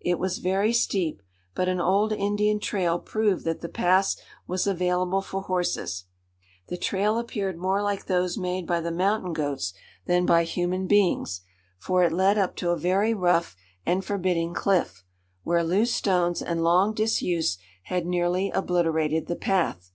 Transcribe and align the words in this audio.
It 0.00 0.18
was 0.18 0.38
very 0.38 0.72
steep, 0.72 1.20
but 1.54 1.68
an 1.68 1.80
old 1.82 2.10
Indian 2.10 2.58
trail 2.58 2.98
proved 2.98 3.44
that 3.44 3.60
the 3.60 3.68
pass 3.68 4.16
was 4.46 4.66
available 4.66 5.20
for 5.20 5.42
horses. 5.42 6.04
The 6.68 6.78
trail 6.78 7.18
appeared 7.18 7.58
more 7.58 7.82
like 7.82 8.06
those 8.06 8.38
made 8.38 8.66
by 8.66 8.80
the 8.80 8.90
mountain 8.90 9.34
goats 9.34 9.74
than 10.06 10.24
by 10.24 10.44
human 10.44 10.86
beings, 10.86 11.42
for 11.78 12.02
it 12.04 12.12
led 12.14 12.38
up 12.38 12.56
to 12.56 12.70
a 12.70 12.78
very 12.78 13.12
rough 13.12 13.54
and 13.84 14.02
forbidding 14.02 14.54
cliff, 14.54 15.04
where 15.42 15.62
loose 15.62 15.92
stones 15.94 16.40
and 16.40 16.64
long 16.64 16.94
disuse 16.94 17.58
had 17.82 18.06
nearly 18.06 18.48
obliterated 18.50 19.26
the 19.26 19.36
path. 19.36 19.92